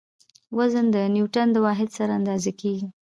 [0.57, 2.87] وزن د نیوټڼ د واحد سره اندازه کیږي.